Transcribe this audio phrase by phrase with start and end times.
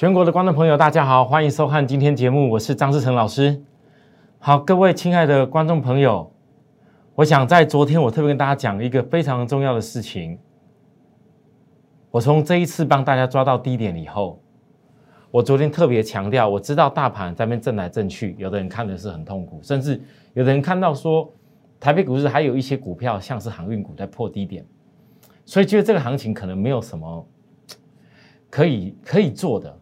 [0.00, 3.62] 全国的观众朋友，大家好，欢迎收看今天节目，我是张志成老师。
[4.38, 6.32] 好，各位亲爱的观众朋友，
[7.14, 10.38] 我想在昨天我特别跟大家讲一个非常重要的事情。
[12.10, 14.42] 我从这一次帮大家抓到低点以后，
[15.30, 20.00] 我昨天特别强调，我知道大盘在那边震来震去，有的人看的是很痛苦，甚至
[20.32, 21.30] 有的人看到说
[21.78, 24.64] 台北股市还有一些股票像是航运股在破低点，
[25.44, 27.28] 所以觉得这个行情可能没有什么
[28.48, 29.76] 可以可以做的。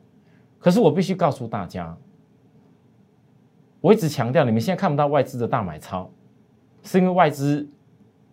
[0.58, 1.96] 可是我必须告诉大家，
[3.80, 6.10] 我一直强调，你们现在看不到外资的大买超，
[6.82, 7.68] 是因为外资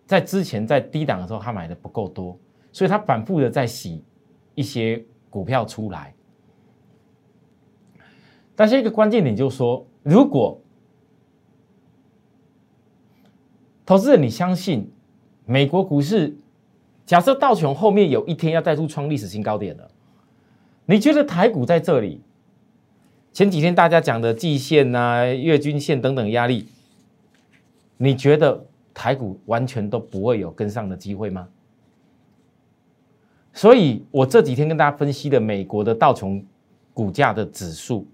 [0.05, 2.37] 在之前在低档的时候，他买的不够多，
[2.71, 4.03] 所以他反复的在洗
[4.55, 6.13] 一些股票出来。
[8.55, 10.59] 但是一个关键点就是说，如果
[13.85, 14.91] 投资人你相信
[15.45, 16.35] 美国股市，
[17.05, 19.87] 假设道琼后面有一天要再度创历史新高点了。
[20.87, 22.21] 你觉得台股在这里？
[23.35, 26.69] 前几天大家讲的季线呐、月均线等等压力，
[27.97, 31.49] 你觉得台股完全都不会有跟上的机会吗？
[33.51, 36.45] 所以我这几天跟大家分析的美国的道琼
[36.93, 38.07] 股价的指数，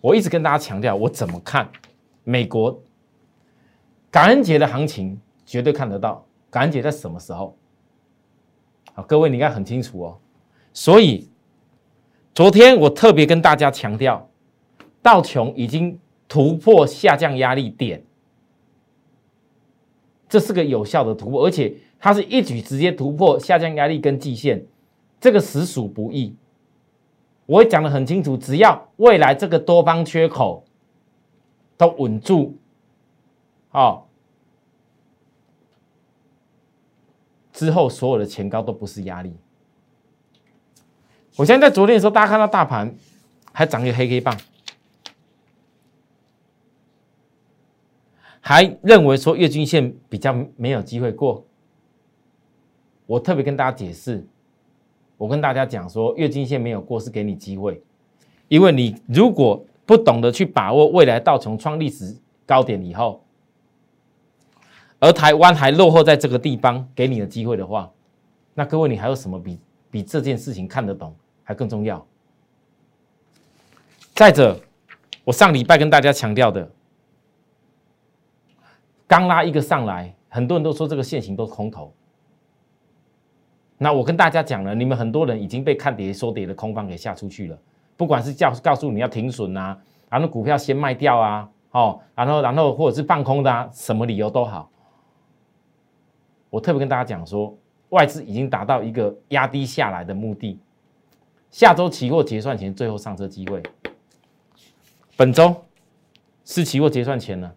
[0.00, 1.68] 我一直跟大家强调，我怎么看
[2.24, 2.82] 美国
[4.10, 6.24] 感恩节的行情，绝对看得到。
[6.48, 7.54] 感恩节在什么时候？
[8.94, 10.18] 好，各位你应该很清楚哦。
[10.72, 11.28] 所以。
[12.38, 14.30] 昨天我特别跟大家强调，
[15.02, 18.00] 道琼已经突破下降压力点，
[20.28, 24.64] 这是个有效的突破，而且它是一举直接突破下降压力跟季线，
[25.20, 26.32] 这个实属不易。
[27.46, 30.62] 我也讲得很清楚，只要未来这个多方缺口
[31.76, 32.54] 都稳住，
[33.72, 34.04] 哦，
[37.52, 39.34] 之后所有的前高都不是压力。
[41.38, 42.92] 我现在在昨天的时候，大家看到大盘
[43.52, 44.36] 还涨一个黑黑棒，
[48.40, 51.46] 还认为说月均线比较没有机会过。
[53.06, 54.26] 我特别跟大家解释，
[55.16, 57.80] 我跟大家讲说，月均线没有过是给你机会，
[58.48, 62.16] 因为你如果不懂得去把握未来道琼创历史
[62.46, 63.22] 高点以后，
[64.98, 67.92] 而台湾还落后在这个地方给你的机会的话，
[68.54, 71.14] 那各位你还有什么比比这件事情看得懂？
[71.48, 72.06] 还更重要。
[74.14, 74.60] 再者，
[75.24, 76.70] 我上礼拜跟大家强调的，
[79.06, 81.90] 刚拉一个上来，很多人都说这个线型都是空头。
[83.78, 87.58] 那我跟大家讲了，你们很多人已经被看跌说跌的空方给吓出去了。
[87.96, 94.70] 不管是叫告诉你要停损啊，然后股票先卖掉啊，哦，然后然后或者是放空的啊，什么理由都好。
[96.50, 97.56] 我特别跟大家讲说，
[97.88, 100.60] 外资已经达到一个压低下来的目的。
[101.50, 103.62] 下周期货结算前最后上车机会，
[105.16, 105.64] 本周
[106.44, 107.52] 是期货结算前呢，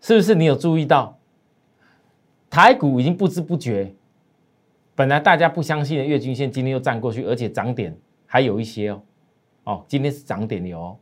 [0.00, 1.18] 是不是你有注意到
[2.48, 3.94] 台股已经不知不觉，
[4.94, 9.02] 本来大家不相信的月均线今天又站过去，而且涨点还有一些哦，
[9.64, 10.96] 哦，今天是涨点的哦。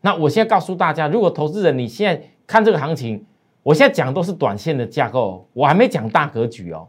[0.00, 3.24] 那我现在告诉大家，如果投资人你现在看这个行情，
[3.62, 6.88] 我现在讲都是短线的架构，我还没讲大格局哦。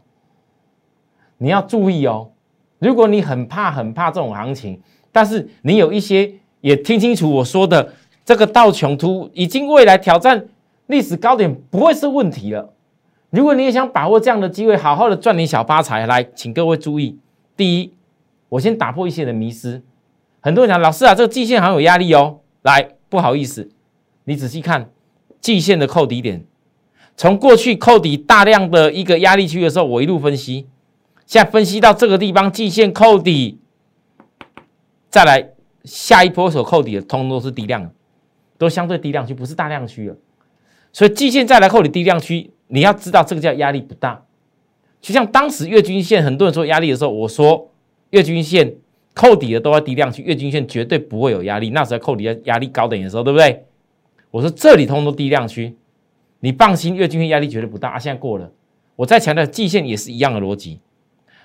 [1.42, 2.30] 你要注意哦，
[2.78, 4.80] 如果你很怕很怕这种行情，
[5.10, 7.92] 但是你有一些也听清楚我说的，
[8.24, 10.46] 这个道琼图已经未来挑战
[10.86, 12.72] 历史高点不会是问题了。
[13.30, 17.18] 如果你也想把握这样的机会，好好的赚点小发财，来，请各位注意，
[17.56, 17.92] 第一，
[18.48, 19.82] 我先打破一些的迷思。
[20.38, 22.38] 很多人讲老师啊，这个季线好像有压力哦。
[22.62, 23.68] 来，不好意思，
[24.26, 24.90] 你仔细看
[25.40, 26.44] 季线的扣底点，
[27.16, 30.68] 从过去扣底大量的一个压力区的时候，我一路分析。
[31.32, 33.58] 现在分析到这个地方，季线扣底，
[35.08, 35.48] 再来
[35.82, 37.90] 下一波所扣底的，通通都是低量，
[38.58, 40.16] 都相对低量区，不是大量区了。
[40.92, 44.22] 所以季线再来扣底低量区，你要知道这个叫压力不大。
[45.00, 47.70] 就像当时月均线很多人说压力的时候，我说
[48.10, 48.74] 月均线
[49.14, 51.70] 扣底的都在低量区，月均线绝对不会有压力。
[51.70, 53.64] 那时候扣底压力高点的时候，对不对？
[54.30, 55.74] 我说这里通通都低量区，
[56.40, 57.92] 你放心，月均线压力绝对不大。
[57.92, 58.52] 啊，现在过了，
[58.96, 60.78] 我再强调季线也是一样的逻辑。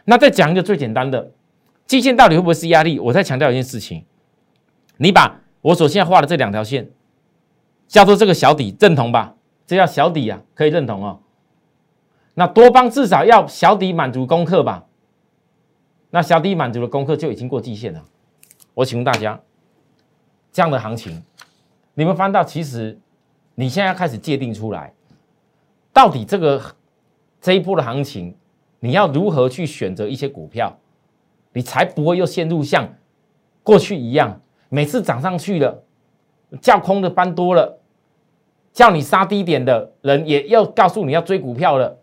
[0.09, 1.31] 那再讲一个最简单的，
[1.85, 2.97] 季线到底会不会是压力？
[2.97, 4.05] 我再强调一件事情，
[4.95, 6.89] 你把我所现在画的这两条线
[7.89, 9.35] 叫做这个小底，认同吧？
[9.65, 11.19] 这叫小底啊，可以认同哦。
[12.35, 14.85] 那多方至少要小底满足功课吧？
[16.11, 18.05] 那小底满足的功课就已经过季线了。
[18.75, 19.41] 我请问大家，
[20.53, 21.21] 这样的行情，
[21.95, 22.97] 你们翻到其实
[23.55, 24.93] 你现在要开始界定出来，
[25.91, 26.61] 到底这个
[27.41, 28.33] 这一波的行情。
[28.79, 30.77] 你要如何去选择一些股票？
[31.53, 32.93] 你才不会又陷入像
[33.63, 35.83] 过去一样，每次涨上去了，
[36.61, 37.79] 叫空的翻多了，
[38.71, 41.97] 叫你杀低点的人也要告诉你要追股票了，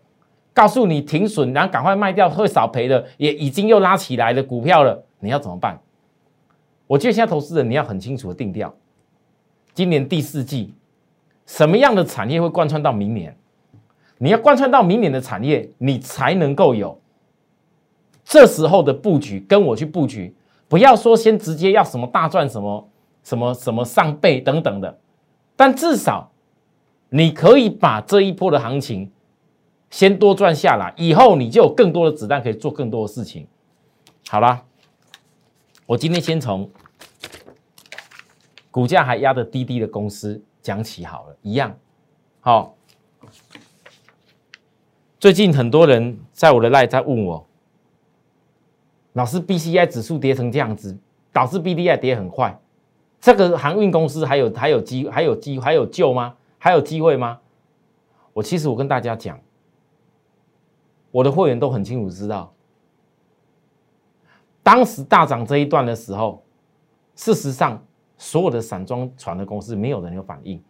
[0.53, 5.79] 告诉你停损，然后赶快卖掉会少赔的，也已经又拉起来的股票了，你要怎么办？
[6.87, 8.75] 我觉得现在投资人你要很清楚的定调，
[9.73, 10.73] 今年第四季
[11.45, 13.37] 什么样的产业会贯穿到明年？
[14.17, 16.99] 你要贯穿到明年的产业，你才能够有
[18.23, 20.33] 这时候的布局，跟我去布局。
[20.67, 22.89] 不要说先直接要什么大赚什么
[23.23, 24.99] 什么什么上倍等等的，
[25.55, 26.31] 但至少
[27.09, 29.11] 你可以把这一波的行情
[29.89, 33.45] 先多赚下来，以后你就有更多的子弹可以做更多的事情。
[34.27, 34.63] 好啦，
[35.85, 36.69] 我今天先从
[38.71, 41.77] 股价还压得低低的公司讲起好了，一样
[42.39, 42.75] 好。
[45.25, 47.43] 最近很多人在我的 line 在问我，
[49.13, 50.95] 老师 B C I 指数跌成这样子，
[51.33, 52.59] 导致 B D I 跌很快，
[53.19, 56.35] 这个航运公司还有还有机还有机还有救吗？
[56.59, 57.39] 还有机会吗？
[58.33, 59.39] 我其实我跟大家讲，
[61.09, 62.53] 我的会员都很清楚知道，
[64.61, 66.43] 当时大涨这一段的时候，
[67.15, 67.83] 事实上
[68.15, 70.61] 所有的散装船的公司没有人有反应。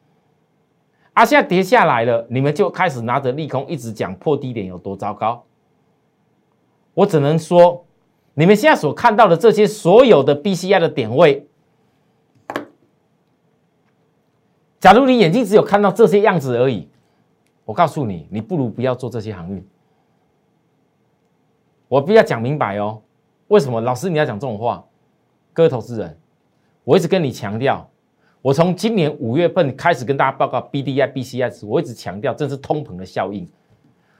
[1.16, 5.46] 啊，现在跌下来了，你们就开始拿着利空一直讲破低点有多糟糕。
[6.94, 7.86] 我只能说，
[8.34, 11.48] 你们现在所看到的这些所有的 B C I 的点位，
[14.82, 16.90] 假如你眼睛只有看到这些样子而已，
[17.64, 19.66] 我告诉你，你不如不要做这些航运。
[21.88, 23.02] 我必须要讲明白哦，
[23.48, 24.84] 为什么老师你要讲这种话？
[25.54, 26.20] 各位投资人，
[26.84, 27.90] 我一直跟你强调。
[28.46, 33.50] 我从今年五月份开始跟大家报告 B D I B C S，我一直强调这是通膨的效应。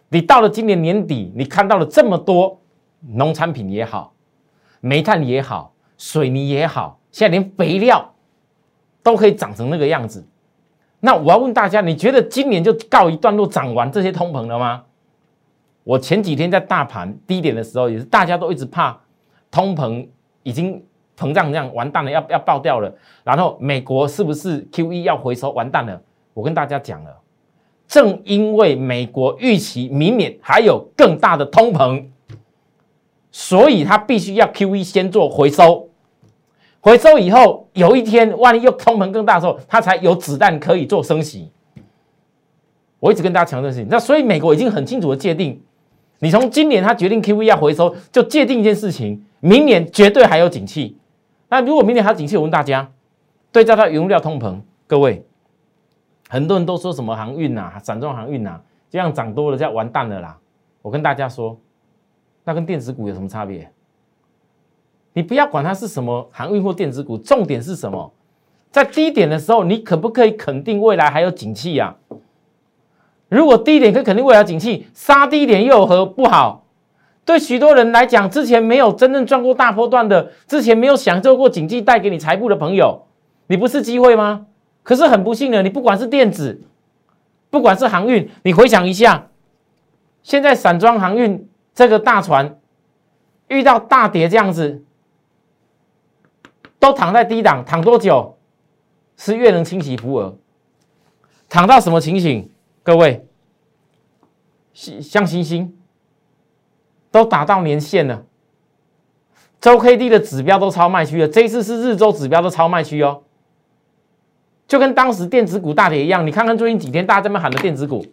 [0.10, 2.60] 你到了今年年底，你看到了这么多
[3.02, 4.16] 农产品也好，
[4.82, 8.16] 煤炭也好，水泥也好，现在连肥料
[9.04, 10.26] 都可以涨成那个样子。
[11.02, 14.86] 那我要问大家，你觉得今年就告一段落涨完这些通膨了吗？
[15.84, 19.00] 我前几天在大盘低点的时候，也是大家都一直怕
[19.52, 20.08] 通膨
[20.42, 20.84] 已经。
[21.18, 22.94] 膨胀这样完蛋了，要要爆掉了。
[23.24, 25.52] 然后美国是不是 Q E 要回收？
[25.52, 26.02] 完蛋了！
[26.34, 27.18] 我跟大家讲了，
[27.88, 32.04] 正因为美国预期明年还有更大的通膨，
[33.32, 35.90] 所以他必须要 Q E 先做回收。
[36.82, 41.52] 回收以后，有一天万一又通膨更大的时候，他才有子弹可以做升息。
[43.00, 45.62] 我一直跟大家强调事情，那所以美国已经很清楚的界定，
[46.20, 50.98] 你从今年他决定 Q E 要回收，就界定一件事情，明年绝对还有景气。
[51.48, 52.92] 那如果明年还景气，我问大家，
[53.52, 55.26] 对照到原料通膨，各位，
[56.28, 58.60] 很多人都说什么航运呐、散装航运呐，
[58.90, 60.38] 这样涨多了就要完蛋了啦。
[60.82, 61.58] 我跟大家说，
[62.44, 63.72] 那跟电子股有什么差别？
[65.14, 68.12] 你不要管它是什么航运或电子股，重点是什么？
[68.70, 71.96] 在低点的时候，你可不可以肯定未来还有景气呀？
[73.30, 76.65] 如果低点可以肯定未来景气，杀低点又有何不好？
[77.26, 83.08] 对许多人来讲，之前没有真正赚过大波段的，之前没有享受过经济带给你财富的朋友，
[83.48, 84.46] 你不是机会吗？
[84.84, 86.62] 可是很不幸的，你不管是电子，
[87.50, 89.30] 不管是航运，你回想一下，
[90.22, 92.60] 现在散装航运这个大船
[93.48, 94.84] 遇到大跌这样子，
[96.78, 98.38] 都躺在低档，躺多久？
[99.18, 100.38] 是越能清洗浮额，
[101.50, 102.52] 躺到什么情形？
[102.84, 103.26] 各位，
[104.74, 105.76] 像星星。
[107.16, 108.26] 都打到年线了，
[109.62, 111.26] 周 K D 的指标都超卖区了。
[111.26, 113.22] 这一次是日周指标都超卖区哦，
[114.68, 116.28] 就跟当时电子股大跌一样。
[116.28, 118.06] 你看看最近几天大家这么喊的电子股，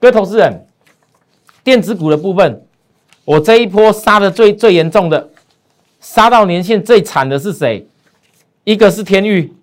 [0.00, 0.66] 各位投资人，
[1.62, 2.66] 电子股的部分，
[3.24, 5.30] 我这一波杀的最最严重的，
[6.00, 7.86] 杀到年线最惨的是谁？
[8.64, 9.54] 一个是天域，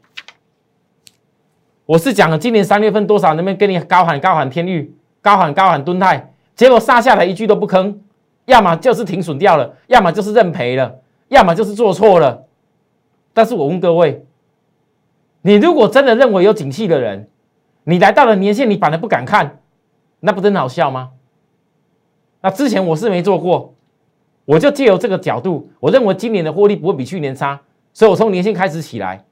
[1.85, 7.93] 我是讲了今年三月份多少那边跟你高喊高喊天域，高喊高喊敦泰，结果杀下来一句都不吭。
[8.45, 10.99] 要么就是停损掉了，要么就是认赔了，
[11.29, 12.45] 要么就是做错了。
[13.33, 14.25] 但是我问各位，
[15.41, 17.29] 你如果真的认为有景气的人，
[17.83, 19.59] 你来到了年限，你反而不敢看，
[20.19, 21.11] 那不真好笑吗？
[22.41, 23.73] 那之前我是没做过，
[24.45, 27.61] 我就借由这个角度，我认为今年的获利不会比去年差，
[27.93, 29.25] 所以我从年限开始起来，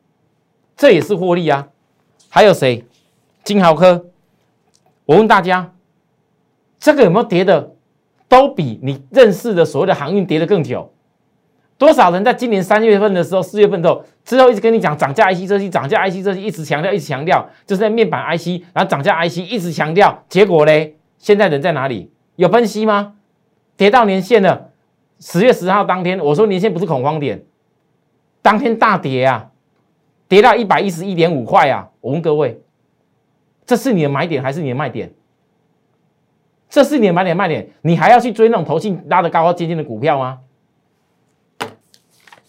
[0.75, 1.69] 这也是获利啊。
[2.29, 2.83] 还有谁？
[3.43, 4.07] 金豪科，
[5.05, 5.73] 我问大家，
[6.79, 7.72] 这个有没有跌的？
[8.33, 10.91] 都比你认识的所谓的航运跌得更久。
[11.77, 22.11] 多少人在今年三月份的时候、四月份的时候之后，一直跟你讲涨价 IC 这些，涨价 IC 这些，一直强调，一直强调，就是在面板 IC，然后涨价 IC 一直强调，结果嘞，现在人在哪里？
[22.35, 23.13] 有分析吗？
[23.77, 24.71] 跌到年线了，
[25.19, 27.43] 十月十号当天，我说年线不是恐慌点，
[28.41, 29.51] 当天大跌啊，
[30.27, 31.87] 跌到一百一十一点五块啊！
[32.01, 32.59] 我问各位，
[33.67, 35.13] 这是你的买点还是你的卖点？
[36.73, 40.41] 这是你的买点卖点，你还要去追那种头性拉得高高尖尖的股票吗？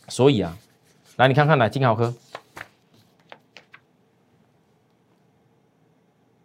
[0.09, 0.57] 所以啊，
[1.17, 2.15] 来你看看来金豪科，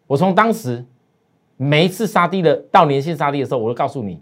[0.08, 0.86] 我从当时
[1.56, 4.22] 每一次杀低的到年线杀低的时候，我都告诉你。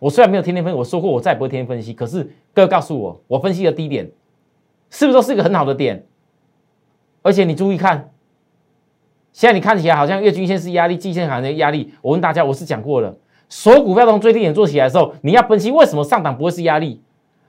[0.00, 1.92] 我虽然没有天天分析，我说过我再也不会天天分析。
[1.92, 4.10] 可是各位告诉我，我分析的低点
[4.88, 6.06] 是不是都是一个很好的点？
[7.20, 8.13] 而且你注意看，
[9.34, 11.92] 现在你看起来好像月均线是压力，季线好像压力。
[12.00, 13.12] 我问大家，我是讲过了，
[13.48, 17.02] 所有股票从最低点做起来的时候，你要分析为什么上档不会是压力？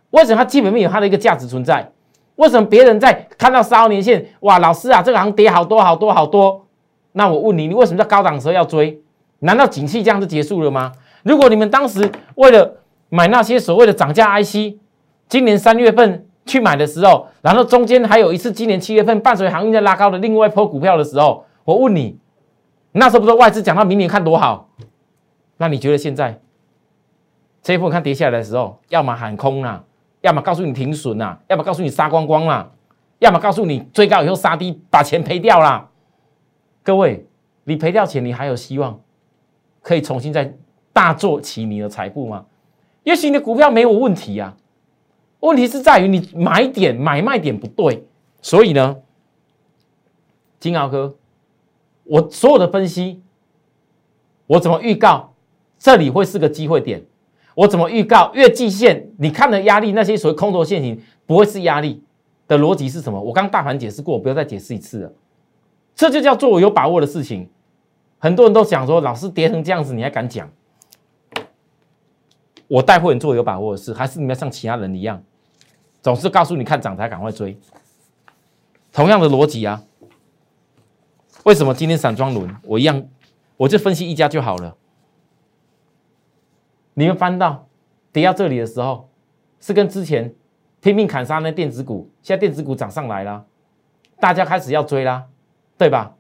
[0.10, 1.92] 为什么它基本面有它的一个价值存在？
[2.38, 6.66] 为什么别人在看到十年线，哇，老师啊，这个行跌好多好多好多？
[7.12, 9.00] 那我问你，你为什么在高档时候要追？
[9.40, 10.92] 难道景气这样就结束了吗？
[11.22, 12.78] 如果你们当时为了
[13.10, 14.80] 买那些所谓的涨价 IC，
[15.30, 22.18] 今年三月份去买的时候，然后中间还有一次今年七月份伴随航运在拉高的另外一波股票的时候，我问你，
[22.94, 24.70] 那时候不是外资讲到明年看多好？
[25.58, 26.40] 那你觉得现在
[27.62, 29.84] 这一波看跌下来的时候，要么喊空啦，
[30.22, 32.72] 要么告诉你停损啦，要么告诉你杀光光啦，
[33.20, 35.90] 要么告诉你追高以后杀低把钱赔掉啦？
[36.84, 37.28] 各位，
[37.66, 39.02] 你赔掉钱，你还有希望
[39.82, 40.56] 可以重新再？
[40.94, 42.46] 大做起你的财富吗？
[43.04, 44.56] 也许你的股票没有问题呀，
[45.42, 48.08] 问题是在于你买点买卖点不对。
[48.42, 48.96] 所以呢，
[50.58, 51.18] 金豪哥，
[52.06, 53.22] 我所有的分析，
[54.48, 55.34] 我怎么预告
[55.78, 57.04] 这里会是个机会点？
[57.56, 62.04] 我怎么预告月季线你看的压力那些所谓空头线型不会是压力
[62.48, 63.20] 的逻辑是什么？
[63.22, 65.14] 我刚大盘解释过，不要再解释一次了。
[65.96, 67.50] 这就叫做我有把握的事情。
[68.18, 70.50] 很多人都讲说，老师跌成这样子，你还敢讲？
[72.68, 75.24] 我带货人做有把握的事，还是你们像其他人一样，
[76.02, 77.58] 总是告诉你看涨才赶快追。
[78.92, 79.82] 同样的逻辑啊，
[81.46, 83.08] 为什么今天散装轮我一样，
[83.56, 84.76] 我就分析一家就好了。
[86.96, 87.68] 你们翻到
[88.12, 89.08] 跌到这里的时候，
[89.60, 90.34] 是跟之前
[90.82, 93.46] 拼命砍杀那电子股，现在电子股涨上来了，
[94.20, 95.24] 大家开始要追啦，
[95.78, 96.16] 对吧？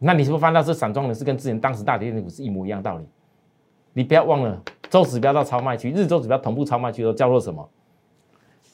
[0.00, 3.06] 那你是不是翻到这散装轮是跟之前当时大跌电子股是一模一样道理？
[3.92, 4.60] 你不要忘了。
[4.90, 7.66] 周指标到超卖区，日周指标同步超卖区都叫做什么？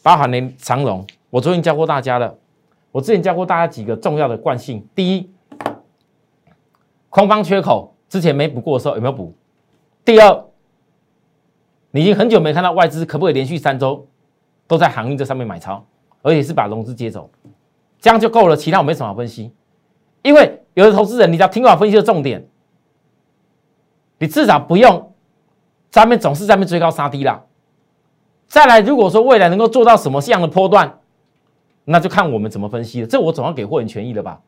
[0.02, 2.34] 包含连长龙，我昨天教过大家了。
[2.90, 5.30] 我之前教过大家几个重要的惯性：第一，
[7.10, 9.34] 空方缺口之前没补过的时候有没有补？
[10.04, 10.44] 第二，
[11.90, 14.06] 你已经很久没看到外资可不可以连续三周
[14.66, 15.84] 都在航运这上面买超，
[16.22, 17.30] 而且是把融资接走，
[18.00, 18.56] 这样就够了。
[18.56, 19.52] 其他我没什么好分析，
[20.22, 22.46] 因为有的投资人，你只要听我分析的重点，
[24.18, 25.12] 你至少不用。
[25.90, 27.42] 上面总是在面追高杀低啦。
[28.46, 31.00] 再来，如果说未来能够做到什么样的波段，
[31.84, 33.06] 那就看我们怎么分析了。
[33.06, 34.40] 这我总要给货人权益了吧？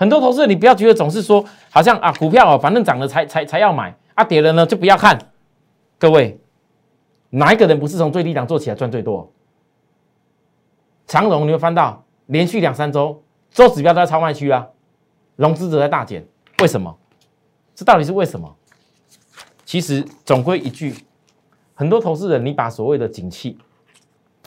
[0.00, 5.18] 很多投资人，你不要觉得总是说好像啊，股票哦，反正涨了才才才要买，啊跌了呢就不要看。
[5.98, 6.40] 各位，
[7.28, 9.30] 哪一个人不是从最低档做起来赚最多？
[11.06, 14.66] 长荣你会翻到连续两三周周指标都在超卖区啊，
[15.36, 16.26] 融资者在大减，
[16.62, 16.96] 为什么？
[17.74, 18.56] 这到底是为什么？
[19.66, 20.94] 其实总归一句，
[21.74, 23.58] 很多投资人，你把所谓的景气，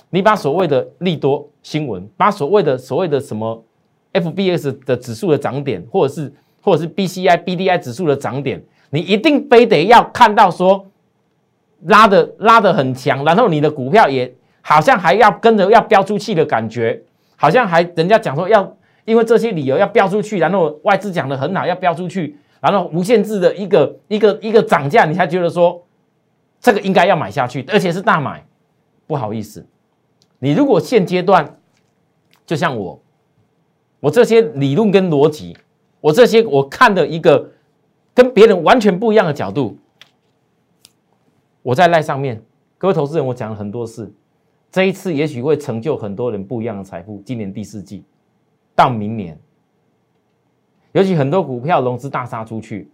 [0.10, 3.64] 你把所谓的利多新闻，把所谓的所谓的什么
[4.14, 10.86] FBS 的指数的涨点，或者是或者是 BCI、BDI 指数的涨点，你一定非得要看到说
[11.86, 17.02] 拉的拉的很强，然后你的股票也好像还要跟着要飙出去的感觉，
[17.36, 22.38] 好像还人家讲说要因为这些理由要飙出去，然后外资讲的很好要飙出去。
[22.62, 25.86] 然后无限制的一个一个一个涨价，你才觉得说
[26.62, 28.42] 这个应该要买下去，而且是大买。
[29.06, 29.68] 不好意思，
[30.40, 31.58] 你如果现阶段
[32.46, 33.03] 就像我，
[34.04, 35.56] 我这些理论跟逻辑，
[36.02, 37.52] 我这些我看的一个
[38.14, 39.78] 跟别人完全不一样的角度，
[41.62, 42.44] 我在赖上面，
[42.78, 44.14] 各位投资人，我讲了很多次，
[44.70, 47.24] 这一次也许会成就很多人不一样的财富。
[47.26, 48.04] 今年第四季
[48.76, 49.40] 到明年。
[50.92, 52.92] 尤其很多股票融资大杀出去，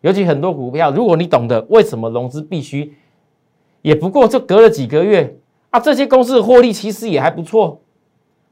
[0.00, 2.94] 尤其很多股票，如果你懂得为什么融资必须，
[3.82, 5.36] 也不过就隔了几个月
[5.68, 7.82] 啊，这些公司的获利其实也还不错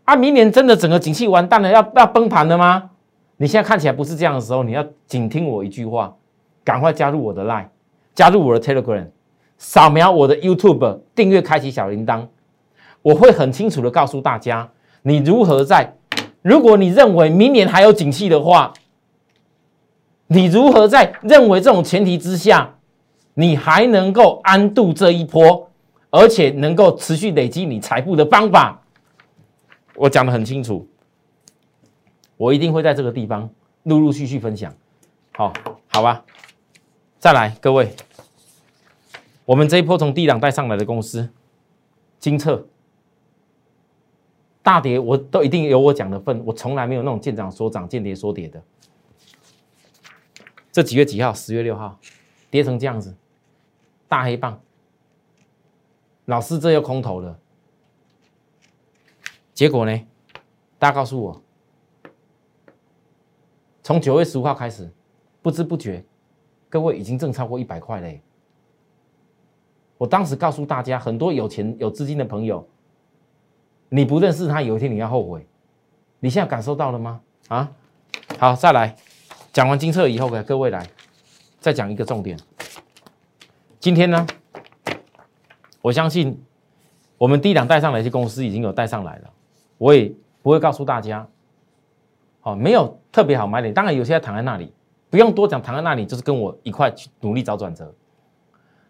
[0.04, 0.16] 啊。
[0.16, 2.90] 明年真的整个景气完蛋了，要要崩盘了吗？
[3.37, 6.14] 你现在看起来不是这样的时候，你要紧听我一句话，
[6.62, 7.66] 赶快加入我的 Line，
[8.14, 9.09] 加入我的 Telegram，
[9.59, 12.26] 扫描我的 YouTube，订阅开启小铃铛，
[13.02, 14.68] 我会很清楚的告诉大家
[15.02, 15.94] 你如何在。
[16.42, 18.73] 如果你认为明年还有景气的话，
[20.26, 22.75] 你如何在认为这种前提之下，
[23.35, 25.71] 你还能够安度这一波，
[26.11, 28.82] 而且能够持续累积你财富的方法，
[29.96, 30.88] 我讲的很清楚。
[32.37, 33.49] 我一定会在这个地方
[33.84, 34.75] 陆陆续续分享。
[35.32, 35.52] 好，
[35.88, 36.25] 好吧，
[37.18, 37.94] 再来，各位，
[39.44, 41.30] 我们这一波从低档带上来的公司，
[42.18, 42.66] 金策。
[44.64, 48.62] 大跌我都一定有我讲的份，我从来没有那种见涨说涨、见跌说跌的。
[50.70, 51.34] 这几月几号？
[51.34, 51.99] 十月六号，
[52.49, 53.14] 跌成这样子，
[54.08, 54.61] 大黑棒。
[56.26, 57.38] 老师这又空头了，
[59.62, 59.97] 结果呢？
[60.76, 61.40] 大家告诉我，
[63.81, 64.90] 从九月十五号开始，
[65.40, 66.04] 不知不觉，
[66.69, 68.21] 各位已经挣超过一百块嘞。
[69.99, 72.69] 我当时告诉大家，很多有钱有资金的朋友。
[73.88, 75.47] 你不认识他，有一天你要后悔。
[76.19, 77.21] 你现在感受到了吗？
[77.47, 77.73] 啊，
[78.40, 78.97] 好，再来
[79.52, 80.85] 讲完金策以后，给各位来
[81.61, 82.37] 再讲一个重点。
[83.78, 84.26] 今天呢，
[85.81, 86.42] 我相信
[87.16, 89.31] 我们低档带上来一些公司已经有带上来了，
[89.83, 90.12] 我也
[90.43, 91.27] 不会告诉大家。
[92.43, 94.73] 哦，没有特别好买点，当然有些躺在那里，
[95.11, 97.93] 不用多讲，躺在那里就是跟我一块去努力找转折。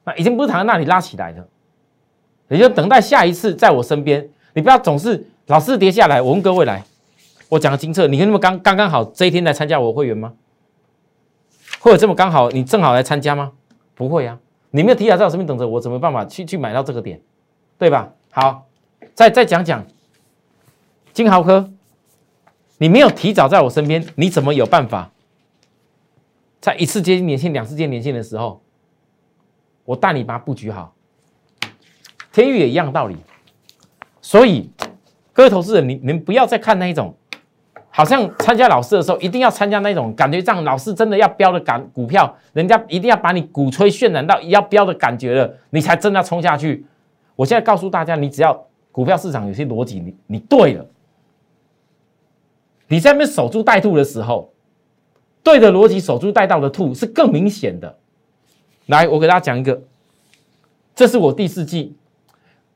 [0.04, 1.48] 那已经不是躺在那里拉起来的，
[2.48, 4.28] 也就等待下一次在我身边。
[4.52, 6.20] 你不要总是老是跌下来。
[6.20, 6.84] 我问各位来，
[7.48, 10.34] 我讲个金策，你跟他们刚刚刚好这一天来参加我会员吗？
[11.80, 13.52] 或者这么刚好你正好来参加吗？
[13.94, 14.38] 不会啊，
[14.70, 17.20] 你没有提早在我身边等着我，怎么办法去去买到这个点，
[17.78, 18.12] 对吧？
[18.30, 18.66] 好，
[19.14, 19.84] 再再讲讲
[21.12, 21.70] 金豪科，
[22.78, 25.10] 你没有提早在我身边，你怎么有办法
[26.60, 28.62] 在一次接近年限、两次接近年限的时候，
[29.84, 30.94] 我带你把它布局好？
[32.32, 33.16] 天宇也一样道理。
[34.22, 34.70] 所以，
[35.32, 37.14] 各位投资人，你你们不要再看那一种，
[37.90, 46.86] 好像参加老师的时候一定要参加那种感觉，这样老师真的要标的感股票，人家一定要把你鼓吹渲染到要标的感觉了，你才真的冲下去。
[47.36, 50.86] 我现在告诉大家，你只要股票市场有些逻辑，你你对了，
[52.92, 54.52] 你在那边守株待兔的时候，
[55.42, 57.96] 对的逻辑守株待兔的兔是更明显的。
[58.84, 59.82] 来，我给大家讲一个，
[60.94, 61.96] 这是我第四季。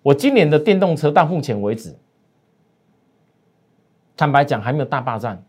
[0.01, 1.95] 我今年的电动车到目前为止，
[4.17, 5.45] 坦白讲还没有大霸占，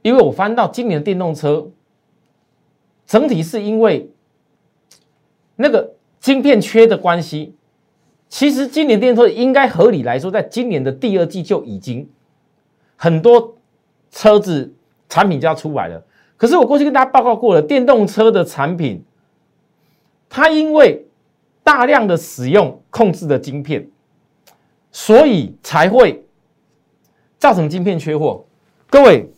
[0.00, 1.68] 因为我翻到今年的电动车，
[3.06, 4.10] 整体是因为
[5.56, 7.54] 那个晶片缺的关系。
[8.30, 12.08] 其实今年电动车应该合理来说，在今年的第二季就已经
[13.02, 13.56] 很多
[14.12, 14.72] 车子
[15.08, 16.06] 产品就要出来了。
[16.36, 19.02] 可是我过去跟大家报告过了，电动车的产品，
[20.28, 21.08] 它因为
[21.64, 23.90] 大量的使用控制的晶片，
[24.92, 26.24] 所以才会
[27.40, 28.44] 造成晶片缺货。
[28.88, 29.32] 各位，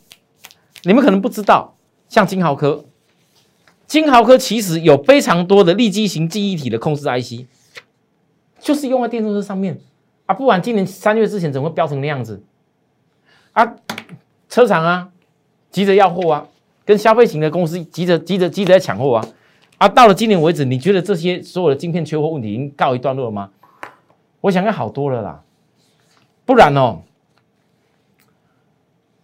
[0.83, 1.75] 你们可能不知道，
[2.11, 2.85] 像金豪科，
[3.87, 7.47] 金豪科其实有非常多的立基型记忆体的控制 IC，
[8.59, 9.81] 就是用在电动车上面
[10.27, 10.35] 啊。
[10.35, 12.43] 不然今年三月之前怎么会飙成那样子
[13.55, 13.75] 啊？
[14.49, 15.11] 车厂啊，
[15.71, 16.47] 急着要货啊，
[16.85, 19.27] 跟消费型的公司急着急着急着在抢货啊。
[19.79, 23.51] 啊，到了今年为止，你觉得这些所有的晶片缺货问题已经告一段落了吗？
[24.41, 25.43] 我想要好多了啦，
[26.45, 27.01] 不然哦，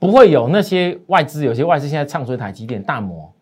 [0.00, 3.32] 不会有那些外资，有些外资现在唱衰台积电大摩，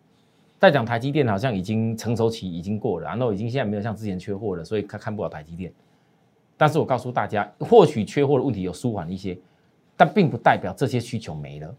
[0.59, 5.71] 在讲台积电好像已经成熟期已经过了，然后已经现在没有像之前缺货了，所以他看不了台积电。
[6.57, 9.35] 但是我告诉大家，或许缺货的问题有舒缓一些，
[9.99, 11.75] 但并不代表这些需求没了。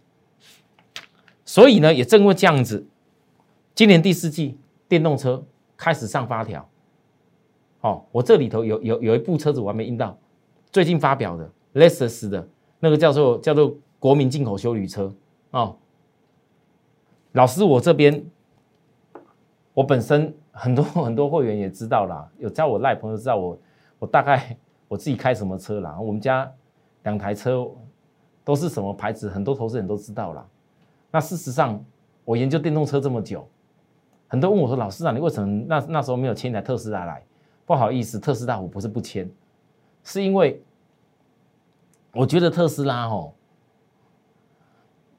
[1.47, 2.87] 所以呢，也正因为这样子，
[3.75, 4.59] 今年第四季。
[4.91, 5.41] 电动车
[5.77, 6.69] 开始上发条，
[7.83, 10.19] 哦，我这里头有有有一部车子我还没印到，
[10.73, 12.49] 最近发表的 Lexus 的
[12.81, 15.15] 那个叫做叫做国民进口修旅车
[15.53, 15.77] 哦。
[17.35, 18.21] 老师，我这边
[19.73, 23.57] 我本身很多 很多会员也知道啦，有叫我赖朋友知道我
[24.01, 24.57] 我大概
[24.89, 26.53] 我自己开什么车啦，我们家
[27.05, 27.65] 两台车
[28.45, 30.47] 都是什么牌子，很多投资人都知道啦。
[31.11, 31.85] 那事实上，
[32.25, 33.49] 我研究电动车这么久。
[34.29, 37.23] 很多问我说：“老师啊，你为什么那那时候没有签一台特斯拉来？”
[37.67, 39.29] 不好意思，特斯拉我不是不签，
[40.05, 40.63] 是因为
[42.13, 43.33] 我觉得特斯拉哦，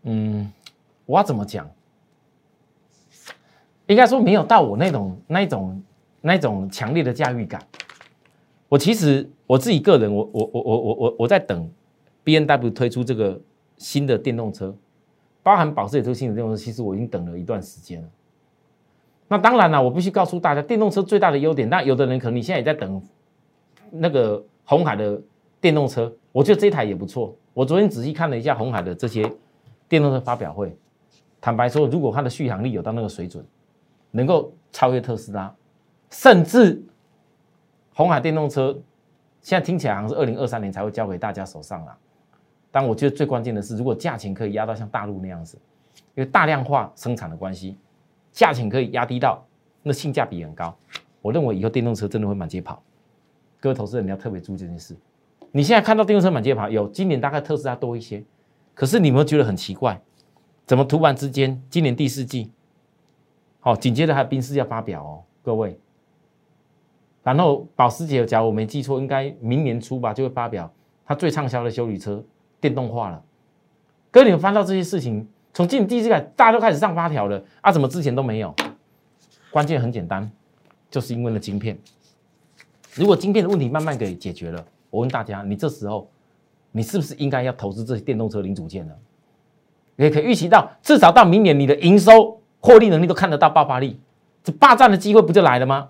[0.03, 0.51] 嗯，
[1.05, 1.69] 我要怎么讲？
[3.87, 5.83] 应该说没有到我那种那种
[6.21, 7.61] 那种强烈的驾驭感。
[8.69, 11.69] 我其实我自己个人，我我我我我我我在等
[12.23, 13.39] B N W 推出这个
[13.77, 14.75] 新的电动车，
[15.41, 18.07] 包含保时捷这个新的电动车，其实我已经等了一段时间了。
[19.27, 21.69] 那当然了，我必须告诉大家，电动车最大的优点。
[21.69, 23.01] 那有的人可能你现在也在等
[23.89, 25.21] 那个红海的
[25.59, 27.35] 电动车，我觉得这台也不错。
[27.53, 29.29] 我昨天仔细看了一下红海的这些
[29.87, 30.75] 电动车发表会，
[31.39, 33.45] 坦白说，如果它的续航力有到那个水准，
[34.11, 35.53] 能够超越特斯拉，
[36.09, 36.83] 甚至
[37.93, 38.77] 红海电动车
[39.41, 41.97] 现在听起来好像是二零二三年才会交给大家手上了。
[42.71, 45.57] 但我觉得最关键的是，如果价钱可以压到像大陆那样子，
[46.15, 47.77] 因为大量化生产的关系，
[48.31, 49.45] 价钱可以压低到
[49.83, 50.73] 那性价比很高。
[51.21, 52.81] 我认为以后电动车真的会满街跑。
[53.59, 54.95] 各位投资人，你要特别注意这件事。
[55.51, 58.23] 你现在看到电动车满街跑，有今年大概特斯拉多一些，
[58.73, 60.01] 可是你们觉得很奇怪，
[60.65, 62.51] 怎么突然之间今年第四季，
[63.59, 65.77] 好，紧接着还有宾士要发表哦，各位。
[67.21, 70.71] 然后保时捷，假如我没记错，应该明年初吧就会发表
[71.05, 72.23] 它最畅销的修理车。
[72.61, 73.21] 电动化了，
[74.11, 77.71] 哥，你们翻到这些事情，从今年第一次开始大家都开始上发条了啊？
[77.71, 78.55] 怎么之前都没有？
[79.51, 80.31] 关键很简单，
[80.89, 81.77] 就是因为那晶片。
[82.93, 86.07] 如果晶片的问题慢慢给解决了，我问大家，你这时候
[86.71, 88.93] 你是不是应该要投资这些电动车零组件呢？
[89.95, 93.99] 也可以预期到，至少到明年你的营收、获利能力都看得到爆发力，
[94.43, 95.89] 这霸占的机会不就来了吗？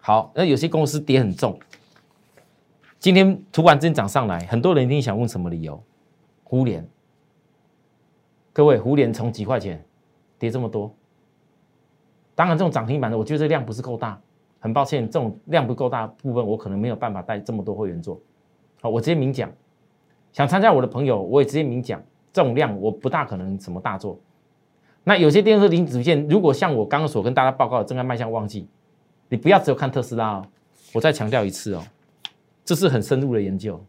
[0.00, 1.58] 好，那有些公司跌很重，
[2.98, 5.82] 今天突然间涨上来，很多人一定想问什么理由？
[6.54, 6.88] 互联，
[8.52, 9.84] 各位，互联从几块钱
[10.38, 10.94] 跌这么多，
[12.32, 14.20] 当然这种涨停板的，我觉得这量不是够大，
[14.60, 18.20] 很抱歉，这种量不够大部分，我可能没有办法带这么多会员做。
[18.80, 19.50] 好，我直接明讲，
[20.32, 22.00] 想参加我的朋友，我也直接明讲，
[22.32, 24.16] 这种量我不大可能什么大做。
[25.02, 28.68] 那有些电动车零组件，如果像我刚刚所跟大家报告的，正在迈向旺季，
[29.28, 30.46] 你不要只有看特斯拉哦，
[30.92, 31.82] 我再强调一次哦，
[32.64, 33.84] 这是很深入的研究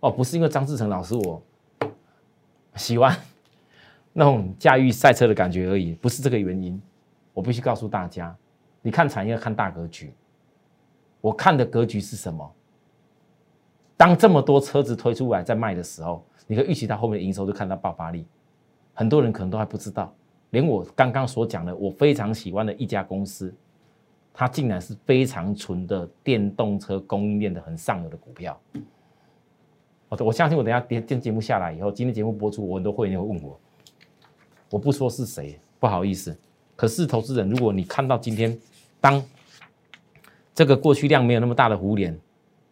[0.00, 1.42] 哦，不是因为张志成老师我。
[2.76, 3.16] 喜欢
[4.12, 6.80] 那种驾驭赛车的感觉而已，不是这个原因。
[7.32, 8.36] 我必须告诉大家，
[8.82, 10.12] 你看产业看大格局。
[11.20, 12.52] 我看的格局是什么？
[13.96, 18.26] 当这么多车子推出来在卖的时候，你可以预期到后面的营收就看到爆发力。
[18.92, 20.14] 很多人可能都还不知道，
[20.50, 23.54] 连我刚刚所讲的我非常喜欢的一家公司，
[24.32, 28.60] 它竟然是非常纯的电动车供应链的很上游的股票。
[30.20, 33.58] 我相信我等下电电节目下来以后，今天节目播出，我很多会员会问我，
[34.70, 36.36] 我不说是谁，不好意思。
[36.76, 38.58] 可是投资人，如果你看到今天，
[39.00, 39.24] 当
[40.54, 42.18] 这个过去量没有那么大的湖联，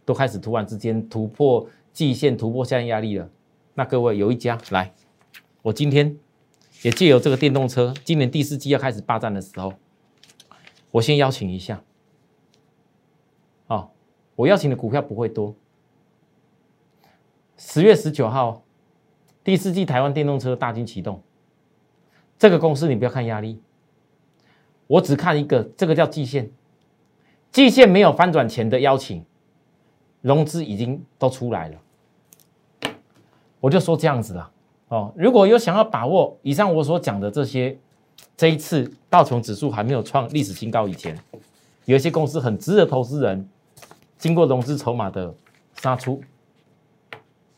[0.05, 3.31] 都开始突然之间突破季线、突破下降压力了，
[3.74, 4.92] 那各位有一家来，
[5.62, 6.16] 我今天
[6.83, 9.72] 也借由这个电动车，今年第四季要开始霸占的时候，
[10.90, 11.83] 我先邀请一下。
[13.68, 13.90] 哦，
[14.35, 15.55] 我邀请的股票不会多。
[17.56, 18.62] 十月十九号，
[19.44, 21.22] 第四季台湾电动车大军启动。
[22.38, 23.60] 这个公司你不要看压力，
[24.86, 26.50] 我只看一个，这个叫季线。
[27.52, 29.24] 季线没有翻转前的邀请，
[30.22, 32.92] 融资已经都出来了。
[33.60, 34.50] 我就说这样子了
[34.88, 35.12] 哦。
[35.16, 37.78] 如果有想要把握以上我所讲的这些，
[38.36, 41.16] 这一次道琼指数还没有创历史新高以前，
[41.84, 43.48] 有一些公司很值得投资人
[44.18, 45.32] 经过融资筹码的
[45.74, 46.20] 杀出。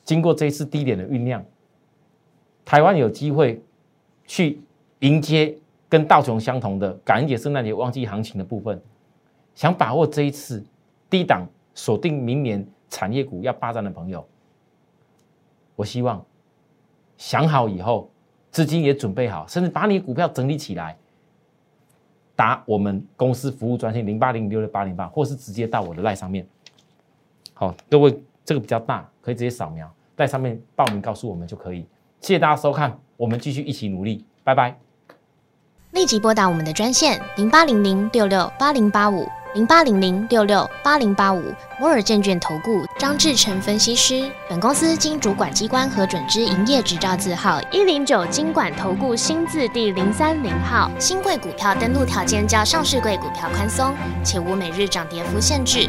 [0.04, 1.42] 经过这一次低点的酝酿，
[2.64, 3.62] 台湾有机会
[4.26, 4.60] 去
[5.00, 5.56] 迎接
[5.88, 8.80] 跟道琼相同的感恩节、圣诞节旺季行情的部分。
[9.54, 10.62] 想把握这一次
[11.08, 14.26] 低档锁定明年产业股要霸占的朋友，
[15.74, 16.22] 我希望
[17.16, 18.10] 想好以后，
[18.50, 20.98] 资金也准备好，甚至把你股票整理起来，
[22.36, 26.46] 打我们公司服务专线零八零六六八零八，或是直接到我的赖上面。
[27.54, 28.20] 好，各位。
[28.44, 31.86] 这个比较大，可以直接扫描，在上面报名告诉我们就可以。
[32.20, 34.76] 谢谢大家收看，我们继续一起努力，拜拜。
[35.92, 41.40] 立即拨打我们的专线零八零零六六八零八五零八零零六六八零八五
[41.78, 44.28] 摩尔证券投顾张志成分析师。
[44.50, 50.90] 本公司经主管机关核准之营业执照字号一零九金管投顾新字第零三零号。
[50.98, 55.88] 新贵股票登录条件较上市贵股票宽松，且无每日涨跌幅限制。